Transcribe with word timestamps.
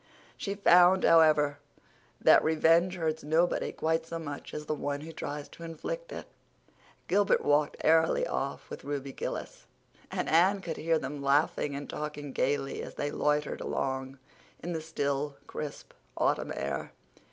She 0.35 0.55
found, 0.55 1.03
however, 1.03 1.59
that 2.19 2.43
revenge 2.43 2.95
hurts 2.95 3.23
nobody 3.23 3.71
quite 3.71 4.03
so 4.03 4.17
much 4.17 4.51
as 4.51 4.65
the 4.65 4.73
one 4.73 5.01
who 5.01 5.11
tries 5.11 5.47
to 5.49 5.63
inflict 5.63 6.11
it. 6.11 6.25
Gilbert 7.07 7.45
walked 7.45 7.77
airily 7.83 8.25
off 8.25 8.67
with 8.71 8.83
Ruby 8.83 9.13
Gillis, 9.13 9.67
and 10.09 10.27
Anne 10.27 10.59
could 10.61 10.77
hear 10.77 10.97
them 10.97 11.21
laughing 11.21 11.75
and 11.75 11.87
talking 11.87 12.31
gaily 12.31 12.81
as 12.81 12.95
they 12.95 13.11
loitered 13.11 13.61
along 13.61 14.17
in 14.63 14.73
the 14.73 14.81
still, 14.81 15.37
crisp 15.45 15.93
autumn 16.17 16.51
air. 16.55 16.93